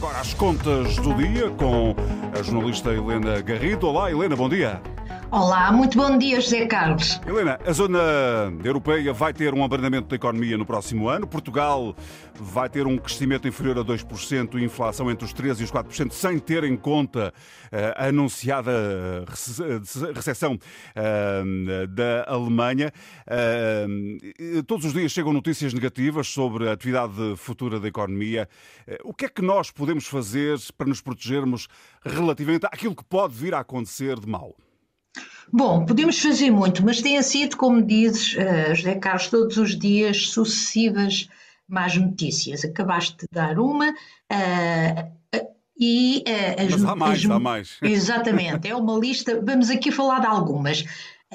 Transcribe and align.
agora 0.00 0.18
as 0.20 0.32
contas 0.32 0.96
do 0.96 1.14
dia 1.14 1.50
com 1.50 1.94
a 2.32 2.42
jornalista 2.42 2.90
Helena 2.90 3.42
Garrido. 3.42 3.86
Olá, 3.86 4.10
Helena, 4.10 4.34
bom 4.34 4.48
dia. 4.48 4.80
Olá, 5.32 5.70
muito 5.70 5.96
bom 5.96 6.18
dia, 6.18 6.40
José 6.40 6.66
Carlos. 6.66 7.20
Helena, 7.24 7.56
a 7.64 7.72
zona 7.72 8.00
europeia 8.64 9.12
vai 9.12 9.32
ter 9.32 9.54
um 9.54 9.62
abrandamento 9.62 10.08
da 10.08 10.16
economia 10.16 10.58
no 10.58 10.66
próximo 10.66 11.08
ano. 11.08 11.24
Portugal 11.24 11.94
vai 12.34 12.68
ter 12.68 12.84
um 12.84 12.98
crescimento 12.98 13.46
inferior 13.46 13.78
a 13.78 13.84
2% 13.84 14.58
e 14.58 14.64
inflação 14.64 15.08
entre 15.08 15.24
os 15.24 15.32
3% 15.32 15.60
e 15.60 15.62
os 15.62 15.70
4%, 15.70 16.10
sem 16.10 16.36
ter 16.40 16.64
em 16.64 16.76
conta 16.76 17.32
eh, 17.70 17.94
a 17.96 18.06
anunciada 18.06 18.72
recessão 20.12 20.58
eh, 20.96 21.86
da 21.86 22.24
Alemanha. 22.26 22.92
Eh, 23.24 23.86
todos 24.66 24.84
os 24.84 24.92
dias 24.92 25.12
chegam 25.12 25.32
notícias 25.32 25.72
negativas 25.72 26.26
sobre 26.26 26.68
a 26.68 26.72
atividade 26.72 27.36
futura 27.36 27.78
da 27.78 27.86
economia. 27.86 28.48
O 29.04 29.14
que 29.14 29.26
é 29.26 29.28
que 29.28 29.42
nós 29.42 29.70
podemos 29.70 30.08
fazer 30.08 30.58
para 30.76 30.88
nos 30.88 31.00
protegermos 31.00 31.68
relativamente 32.04 32.66
àquilo 32.66 32.96
que 32.96 33.04
pode 33.04 33.32
vir 33.32 33.54
a 33.54 33.60
acontecer 33.60 34.18
de 34.18 34.26
mal? 34.26 34.56
Bom, 35.52 35.84
podemos 35.84 36.18
fazer 36.20 36.50
muito, 36.50 36.84
mas 36.84 37.00
tem 37.00 37.20
sido, 37.22 37.56
como 37.56 37.82
dizes, 37.82 38.34
uh, 38.34 38.74
José 38.74 38.94
Carlos, 38.94 39.28
todos 39.28 39.56
os 39.56 39.76
dias 39.76 40.28
sucessivas 40.28 41.28
más 41.68 41.96
notícias. 41.96 42.64
Acabaste 42.64 43.16
de 43.18 43.28
dar 43.32 43.58
uma. 43.58 43.90
Uh, 43.90 45.10
e 45.78 46.22
uh, 46.26 46.62
as, 46.62 46.70
Mas 46.72 46.84
há 46.84 46.94
mais, 46.94 47.18
as, 47.18 47.30
há 47.30 47.38
mais. 47.38 47.78
Exatamente, 47.82 48.68
é 48.68 48.76
uma 48.76 48.98
lista. 48.98 49.40
Vamos 49.42 49.70
aqui 49.70 49.90
falar 49.90 50.20
de 50.20 50.26
algumas. 50.26 50.84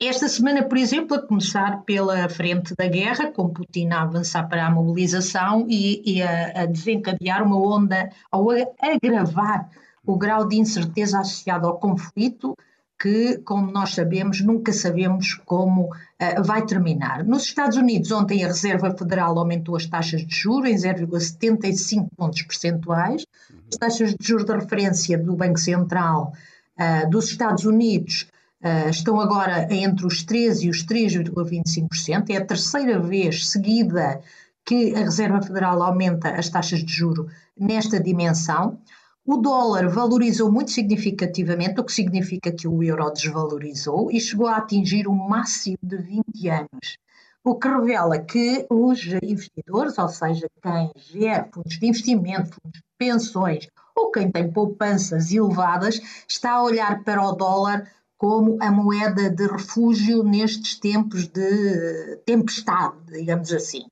Esta 0.00 0.28
semana, 0.28 0.64
por 0.64 0.76
exemplo, 0.76 1.16
a 1.16 1.22
começar 1.26 1.82
pela 1.84 2.28
frente 2.28 2.74
da 2.76 2.88
guerra, 2.88 3.30
com 3.30 3.48
Putin 3.48 3.88
a 3.90 4.02
avançar 4.02 4.48
para 4.48 4.66
a 4.66 4.70
mobilização 4.70 5.64
e, 5.68 6.02
e 6.04 6.22
a, 6.22 6.62
a, 6.62 6.66
desencadear 6.66 7.42
uma 7.42 7.56
onda, 7.56 8.10
ou 8.32 8.50
a 8.50 8.66
agravar 8.82 9.70
o 10.04 10.16
grau 10.16 10.46
de 10.46 10.56
incerteza 10.56 11.20
associado 11.20 11.68
ao 11.68 11.78
conflito, 11.78 12.56
que, 12.98 13.38
como 13.38 13.70
nós 13.70 13.94
sabemos, 13.94 14.40
nunca 14.40 14.72
sabemos 14.72 15.34
como 15.44 15.84
uh, 15.84 16.42
vai 16.42 16.64
terminar. 16.64 17.24
Nos 17.24 17.44
Estados 17.44 17.76
Unidos, 17.76 18.10
ontem 18.10 18.42
a 18.44 18.48
Reserva 18.48 18.96
Federal 18.96 19.38
aumentou 19.38 19.76
as 19.76 19.86
taxas 19.86 20.26
de 20.26 20.34
juros 20.34 20.70
em 20.70 20.76
0,75 20.76 22.08
pontos 22.16 22.42
percentuais. 22.42 23.26
As 23.70 23.78
taxas 23.78 24.14
de 24.14 24.26
juros 24.26 24.46
de 24.46 24.52
referência 24.52 25.18
do 25.18 25.36
Banco 25.36 25.58
Central 25.58 26.32
uh, 26.78 27.10
dos 27.10 27.28
Estados 27.30 27.64
Unidos 27.64 28.28
uh, 28.62 28.88
estão 28.88 29.20
agora 29.20 29.66
entre 29.70 30.06
os 30.06 30.24
3 30.24 30.62
e 30.62 30.70
os 30.70 30.84
3,25%. 30.86 32.30
É 32.30 32.36
a 32.36 32.46
terceira 32.46 32.98
vez 32.98 33.48
seguida 33.48 34.20
que 34.64 34.94
a 34.94 35.00
Reserva 35.00 35.42
Federal 35.42 35.82
aumenta 35.82 36.30
as 36.30 36.48
taxas 36.48 36.82
de 36.82 36.92
juro 36.92 37.28
nesta 37.56 38.00
dimensão. 38.00 38.78
O 39.28 39.38
dólar 39.38 39.88
valorizou 39.88 40.52
muito 40.52 40.70
significativamente, 40.70 41.80
o 41.80 41.84
que 41.84 41.92
significa 41.92 42.52
que 42.52 42.68
o 42.68 42.80
euro 42.80 43.10
desvalorizou 43.10 44.08
e 44.08 44.20
chegou 44.20 44.46
a 44.46 44.58
atingir 44.58 45.08
um 45.08 45.16
máximo 45.16 45.76
de 45.82 45.96
20 45.96 46.48
anos. 46.48 46.96
O 47.42 47.56
que 47.56 47.66
revela 47.66 48.20
que 48.20 48.64
os 48.70 49.04
investidores, 49.20 49.98
ou 49.98 50.08
seja, 50.08 50.46
quem 50.62 50.92
gera 50.94 51.48
fundos 51.52 51.76
de 51.76 51.86
investimento, 51.88 52.54
fundos 52.54 52.78
de 52.78 52.84
pensões 52.96 53.68
ou 53.96 54.12
quem 54.12 54.30
tem 54.30 54.48
poupanças 54.48 55.32
elevadas, 55.32 56.00
está 56.28 56.52
a 56.52 56.62
olhar 56.62 57.02
para 57.02 57.20
o 57.20 57.32
dólar 57.32 57.90
como 58.16 58.56
a 58.60 58.70
moeda 58.70 59.28
de 59.28 59.44
refúgio 59.48 60.22
nestes 60.22 60.78
tempos 60.78 61.26
de 61.26 62.16
tempestade, 62.24 62.96
digamos 63.08 63.52
assim 63.52 63.86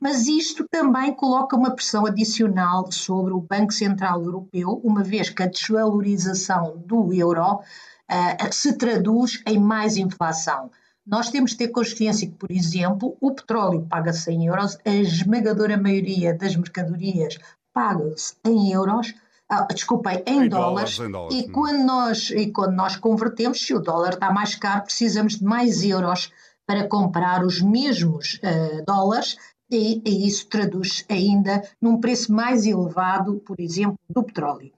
mas 0.00 0.26
isto 0.26 0.66
também 0.70 1.14
coloca 1.14 1.56
uma 1.56 1.74
pressão 1.74 2.06
adicional 2.06 2.90
sobre 2.92 3.32
o 3.32 3.40
Banco 3.40 3.72
Central 3.72 4.22
Europeu, 4.22 4.80
uma 4.84 5.02
vez 5.02 5.30
que 5.30 5.42
a 5.42 5.46
desvalorização 5.46 6.76
do 6.84 7.12
euro 7.12 7.54
uh, 7.54 8.52
se 8.52 8.76
traduz 8.76 9.42
em 9.46 9.58
mais 9.58 9.96
inflação. 9.96 10.70
Nós 11.06 11.30
temos 11.30 11.52
de 11.52 11.58
ter 11.58 11.68
consciência 11.68 12.26
que, 12.26 12.34
por 12.34 12.50
exemplo, 12.50 13.16
o 13.20 13.32
petróleo 13.32 13.86
paga 13.88 14.12
100 14.12 14.46
euros, 14.46 14.78
a 14.84 14.90
esmagadora 14.90 15.76
maioria 15.76 16.34
das 16.34 16.56
mercadorias 16.56 17.38
paga-se 17.72 18.34
em 18.44 18.72
euros, 18.72 19.14
ah, 19.48 19.62
desculpem, 19.72 20.22
em, 20.26 20.44
em 20.44 20.48
dólares, 20.48 20.96
dólares, 20.96 20.98
em 20.98 21.12
dólares, 21.12 21.44
e, 21.44 21.52
quando 21.52 21.84
nós, 21.84 22.30
e 22.30 22.50
quando 22.50 22.72
nós 22.72 22.96
convertemos, 22.96 23.64
se 23.64 23.72
o 23.72 23.78
dólar 23.78 24.14
está 24.14 24.32
mais 24.32 24.56
caro, 24.56 24.82
precisamos 24.82 25.36
de 25.36 25.44
mais 25.44 25.84
euros 25.84 26.32
para 26.66 26.88
comprar 26.88 27.44
os 27.44 27.62
mesmos 27.62 28.40
uh, 28.42 28.84
dólares 28.84 29.36
e, 29.70 30.00
e 30.04 30.26
isso 30.26 30.46
traduz 30.46 31.04
ainda 31.08 31.62
num 31.80 32.00
preço 32.00 32.32
mais 32.32 32.66
elevado, 32.66 33.42
por 33.46 33.58
exemplo, 33.60 33.98
do 34.08 34.22
petróleo. 34.22 34.72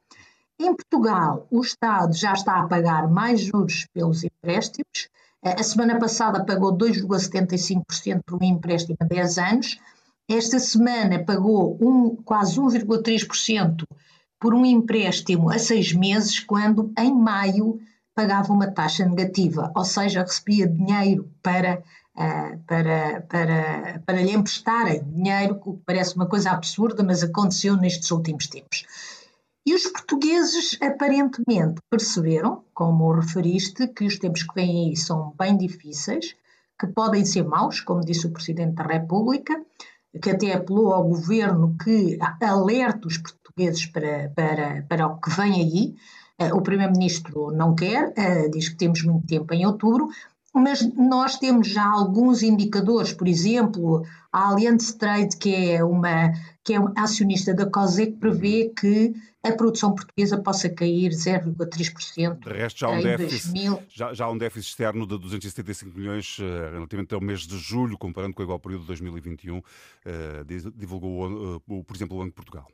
Em 0.58 0.74
Portugal, 0.74 1.46
o 1.50 1.60
Estado 1.60 2.12
já 2.14 2.32
está 2.32 2.60
a 2.60 2.66
pagar 2.66 3.08
mais 3.08 3.40
juros 3.40 3.86
pelos 3.94 4.24
empréstimos. 4.24 5.08
A 5.42 5.62
semana 5.62 5.98
passada 5.98 6.44
pagou 6.44 6.76
2,75% 6.76 8.20
por 8.26 8.42
um 8.42 8.44
empréstimo 8.44 8.96
a 8.98 9.04
10 9.04 9.38
anos. 9.38 9.80
Esta 10.28 10.58
semana 10.58 11.24
pagou 11.24 11.78
um, 11.80 12.16
quase 12.16 12.60
1,3% 12.60 13.84
por 14.40 14.52
um 14.52 14.64
empréstimo 14.64 15.50
a 15.50 15.58
seis 15.58 15.92
meses, 15.92 16.40
quando 16.40 16.92
em 16.98 17.14
maio 17.14 17.80
pagava 18.14 18.52
uma 18.52 18.70
taxa 18.70 19.04
negativa, 19.04 19.72
ou 19.76 19.84
seja, 19.84 20.22
recebia 20.22 20.66
dinheiro 20.66 21.30
para 21.40 21.82
para, 22.66 23.22
para, 23.28 24.02
para 24.04 24.22
lhe 24.22 24.32
emprestarem 24.32 25.04
dinheiro, 25.04 25.60
o 25.64 25.76
que 25.76 25.82
parece 25.86 26.16
uma 26.16 26.26
coisa 26.26 26.50
absurda, 26.50 27.02
mas 27.02 27.22
aconteceu 27.22 27.76
nestes 27.76 28.10
últimos 28.10 28.46
tempos. 28.48 28.84
E 29.64 29.74
os 29.74 29.86
portugueses 29.86 30.78
aparentemente 30.80 31.80
perceberam, 31.90 32.64
como 32.72 33.12
referiste, 33.12 33.86
que 33.88 34.06
os 34.06 34.18
tempos 34.18 34.42
que 34.42 34.54
vêm 34.54 34.88
aí 34.88 34.96
são 34.96 35.34
bem 35.38 35.56
difíceis, 35.56 36.34
que 36.80 36.86
podem 36.86 37.24
ser 37.24 37.44
maus, 37.44 37.80
como 37.80 38.04
disse 38.04 38.26
o 38.26 38.30
Presidente 38.30 38.76
da 38.76 38.84
República, 38.84 39.62
que 40.22 40.30
até 40.30 40.54
apelou 40.54 40.94
ao 40.94 41.04
governo 41.04 41.76
que 41.84 42.18
alerte 42.40 43.06
os 43.06 43.18
portugueses 43.18 43.86
para, 43.86 44.30
para, 44.34 44.82
para 44.88 45.06
o 45.06 45.20
que 45.20 45.30
vem 45.30 45.52
aí. 45.54 45.94
Uh, 46.40 46.56
o 46.56 46.62
Primeiro-Ministro 46.62 47.50
não 47.50 47.74
quer, 47.74 48.08
uh, 48.08 48.50
diz 48.50 48.68
que 48.68 48.76
temos 48.76 49.02
muito 49.02 49.26
tempo 49.26 49.52
em 49.52 49.66
outubro, 49.66 50.08
mas 50.54 50.82
nós 50.94 51.38
temos 51.38 51.68
já 51.68 51.84
alguns 51.84 52.42
indicadores, 52.42 53.12
por 53.12 53.28
exemplo, 53.28 54.02
a 54.32 54.48
Allianz 54.48 54.92
Trade, 54.92 55.36
que 55.36 55.54
é 55.54 55.84
uma 55.84 56.32
que 56.64 56.74
é 56.74 56.80
uma 56.80 56.92
acionista 56.98 57.54
da 57.54 57.64
COSE, 57.64 58.08
que 58.08 58.18
prevê 58.18 58.70
que 58.78 59.14
a 59.42 59.52
produção 59.52 59.94
portuguesa 59.94 60.36
possa 60.36 60.68
cair 60.68 61.12
0,3%. 61.12 62.44
De 62.44 62.52
resto, 62.52 62.80
já 62.80 62.88
há, 62.88 62.90
um 62.90 63.02
déficit, 63.02 63.52
2000... 63.52 63.82
já, 63.88 64.12
já 64.12 64.24
há 64.26 64.30
um 64.30 64.36
déficit 64.36 64.68
externo 64.68 65.06
de 65.06 65.18
275 65.18 65.98
milhões 65.98 66.36
eh, 66.38 66.70
relativamente 66.72 67.14
ao 67.14 67.22
mês 67.22 67.46
de 67.46 67.56
julho, 67.56 67.96
comparando 67.96 68.34
com 68.34 68.42
o 68.42 68.44
igual 68.44 68.58
período 68.58 68.82
de 68.82 68.88
2021, 68.88 69.62
eh, 70.04 70.44
divulgou, 70.76 71.56
uh, 71.56 71.60
por 71.84 71.96
exemplo, 71.96 72.18
o 72.18 72.20
Banco 72.20 72.30
de 72.30 72.34
Portugal. 72.34 72.68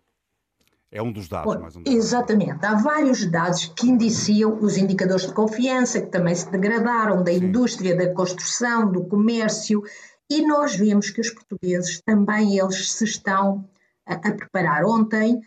É 0.95 1.03
um 1.03 1.11
dos 1.11 1.27
dados, 1.27 1.53
Bom, 1.53 1.61
mais 1.61 1.75
um 1.75 1.83
dos 1.83 1.93
Exatamente. 1.93 2.61
Dados. 2.61 2.87
Há 2.87 2.89
vários 2.89 3.27
dados 3.27 3.67
que 3.67 3.89
indiciam 3.89 4.57
os 4.61 4.77
indicadores 4.77 5.27
de 5.27 5.33
confiança, 5.33 6.01
que 6.01 6.07
também 6.07 6.37
se 6.37 6.49
degradaram, 6.49 7.25
da 7.25 7.33
Sim. 7.33 7.47
indústria, 7.47 7.97
da 7.97 8.15
construção, 8.15 8.93
do 8.93 9.05
comércio, 9.05 9.83
e 10.31 10.47
nós 10.47 10.77
vemos 10.77 11.11
que 11.11 11.21
os 11.21 11.31
portugueses 11.31 12.01
também 12.07 12.57
eles 12.57 12.93
se 12.93 13.05
estão 13.05 13.69
a, 14.07 14.15
a 14.15 14.33
preparar. 14.33 14.85
Ontem 14.85 15.43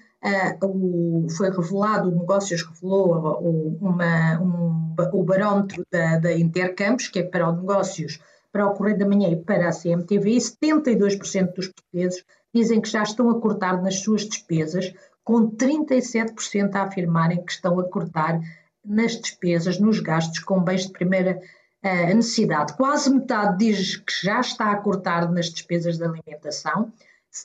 o, 0.61 1.27
foi 1.29 1.49
revelado, 1.49 2.09
o 2.09 2.19
Negócios 2.19 2.61
revelou 2.63 3.15
uh, 3.15 3.77
uma, 3.81 4.41
um, 4.41 4.95
o 5.13 5.23
barómetro 5.23 5.85
da, 5.91 6.17
da 6.17 6.37
Intercampos, 6.37 7.07
que 7.07 7.19
é 7.19 7.23
para 7.23 7.49
o 7.49 7.55
Negócios, 7.55 8.19
para 8.51 8.67
o 8.67 8.73
Correio 8.73 8.97
da 8.97 9.07
Manhã 9.07 9.29
e 9.29 9.37
para 9.37 9.69
a 9.69 9.73
CMTV, 9.73 10.31
e 10.31 10.37
72% 10.37 11.53
dos 11.53 11.67
portugueses 11.67 12.25
dizem 12.53 12.81
que 12.81 12.89
já 12.89 13.03
estão 13.03 13.29
a 13.29 13.39
cortar 13.39 13.81
nas 13.81 13.99
suas 13.99 14.25
despesas, 14.25 14.93
com 15.27 15.51
37% 15.51 16.73
a 16.73 16.83
afirmarem 16.83 17.43
que 17.43 17.51
estão 17.51 17.77
a 17.81 17.83
cortar 17.83 18.39
nas 18.85 19.19
despesas, 19.19 19.77
nos 19.77 19.99
gastos 19.99 20.39
com 20.39 20.63
bens 20.63 20.85
de 20.85 20.93
primeira 20.93 21.41
uh, 21.83 22.15
necessidade. 22.15 22.77
Quase 22.77 23.13
metade 23.13 23.57
diz 23.57 23.97
que 23.97 24.13
já 24.23 24.39
está 24.39 24.71
a 24.71 24.77
cortar 24.77 25.29
nas 25.29 25.49
despesas 25.49 25.97
de 25.97 26.05
alimentação, 26.05 26.93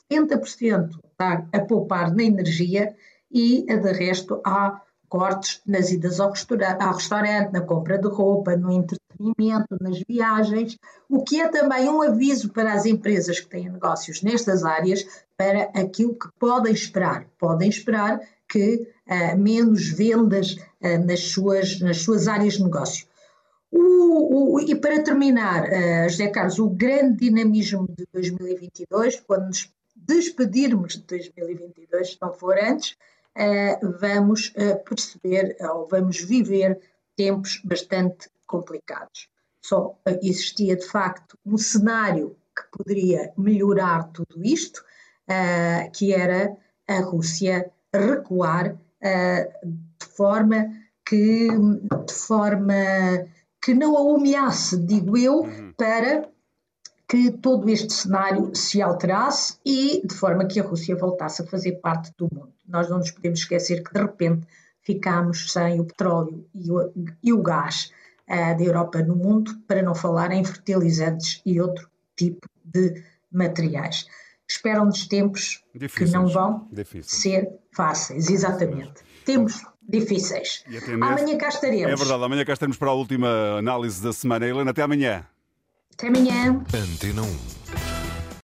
70% 0.09 0.91
está 1.11 1.45
a 1.51 1.59
poupar 1.59 2.15
na 2.15 2.23
energia 2.23 2.95
e, 3.29 3.65
de 3.65 3.91
resto, 3.91 4.39
há 4.45 4.79
cortes 5.09 5.61
nas 5.67 5.91
idas 5.91 6.21
ao, 6.21 6.29
restaurante, 6.29 6.81
ao 6.81 6.93
restaurante, 6.93 7.51
na 7.51 7.59
compra 7.59 7.97
de 7.97 8.07
roupa, 8.07 8.55
no 8.55 8.71
entretenimento, 9.19 9.77
nas 9.79 10.01
viagens, 10.07 10.77
o 11.09 11.23
que 11.23 11.39
é 11.39 11.47
também 11.47 11.87
um 11.89 12.01
aviso 12.01 12.49
para 12.51 12.73
as 12.73 12.85
empresas 12.85 13.39
que 13.39 13.47
têm 13.47 13.69
negócios 13.69 14.21
nestas 14.21 14.63
áreas 14.63 15.05
para 15.37 15.63
aquilo 15.75 16.15
que 16.15 16.27
podem 16.39 16.73
esperar. 16.73 17.27
Podem 17.37 17.69
esperar 17.69 18.19
que 18.47 18.87
uh, 19.07 19.37
menos 19.37 19.89
vendas 19.89 20.55
uh, 20.81 21.05
nas, 21.05 21.21
suas, 21.21 21.79
nas 21.79 21.97
suas 21.97 22.27
áreas 22.27 22.53
de 22.53 22.63
negócio. 22.63 23.07
O, 23.71 24.55
o, 24.55 24.59
e 24.59 24.75
para 24.75 25.03
terminar, 25.03 25.63
uh, 25.63 26.09
José 26.09 26.27
Carlos, 26.27 26.59
o 26.59 26.69
grande 26.69 27.17
dinamismo 27.17 27.87
de 27.87 28.05
2022, 28.13 29.21
quando 29.21 29.47
nos 29.47 29.71
despedirmos 29.95 30.93
de 30.93 31.03
2022, 31.03 32.11
se 32.11 32.17
não 32.21 32.33
for 32.33 32.57
antes, 32.57 32.97
vamos 33.99 34.53
perceber 34.85 35.55
ou 35.61 35.87
vamos 35.87 36.19
viver 36.21 36.79
tempos 37.15 37.61
bastante 37.63 38.29
complicados. 38.45 39.27
Só 39.61 39.97
existia 40.21 40.75
de 40.75 40.85
facto 40.85 41.37
um 41.45 41.57
cenário 41.57 42.35
que 42.55 42.77
poderia 42.77 43.31
melhorar 43.37 44.09
tudo 44.11 44.43
isto, 44.43 44.83
que 45.93 46.13
era 46.13 46.55
a 46.87 46.99
Rússia 46.99 47.71
recuar 47.93 48.77
de 49.01 50.05
forma 50.05 50.69
que 51.05 51.47
de 51.47 52.13
forma 52.13 52.73
que 53.61 53.73
não 53.73 53.97
a 53.97 54.01
humilhasse, 54.01 54.77
digo 54.77 55.17
eu, 55.17 55.41
uhum. 55.41 55.73
para 55.77 56.29
que 57.07 57.31
todo 57.31 57.69
este 57.69 57.93
cenário 57.93 58.53
se 58.55 58.81
alterasse 58.81 59.57
e 59.65 60.05
de 60.05 60.13
forma 60.13 60.45
que 60.45 60.59
a 60.59 60.63
Rússia 60.63 60.95
voltasse 60.95 61.41
a 61.41 61.45
fazer 61.45 61.73
parte 61.73 62.11
do 62.17 62.27
mundo. 62.33 62.53
Nós 62.67 62.89
não 62.89 62.97
nos 62.97 63.11
podemos 63.11 63.39
esquecer 63.39 63.83
que 63.83 63.93
de 63.93 64.01
repente 64.01 64.47
ficámos 64.81 65.51
sem 65.51 65.79
o 65.79 65.85
petróleo 65.85 66.45
e 66.53 66.71
o, 66.71 66.91
e 67.21 67.31
o 67.31 67.41
gás 67.41 67.91
uh, 68.29 68.57
da 68.57 68.63
Europa 68.63 69.01
no 69.01 69.15
mundo, 69.15 69.55
para 69.67 69.81
não 69.81 69.95
falar 69.95 70.31
em 70.31 70.43
fertilizantes 70.43 71.41
e 71.45 71.59
outro 71.61 71.89
tipo 72.15 72.47
de 72.63 73.03
materiais. 73.31 74.05
Esperam-nos 74.47 75.07
tempos 75.07 75.63
Difíceis. 75.73 76.09
que 76.11 76.15
não 76.15 76.27
vão 76.27 76.67
Difíceis. 76.71 77.21
ser 77.21 77.49
fáceis, 77.71 78.29
exatamente. 78.29 79.01
Temos 79.25 79.63
difíceis. 79.87 80.63
Amanhã 81.01 81.37
cá 81.37 81.49
estaremos. 81.49 81.91
É 81.91 81.95
verdade, 81.95 82.23
amanhã 82.23 82.45
cá 82.45 82.53
estaremos 82.53 82.77
para 82.77 82.89
a 82.89 82.93
última 82.93 83.57
análise 83.57 84.01
da 84.03 84.13
semana. 84.13 84.45
Helena, 84.45 84.71
até 84.71 84.81
amanhã. 84.81 85.25
Até 85.93 86.07
amanhã. 86.07 86.63
Antena 86.73 87.21
1. 87.21 87.62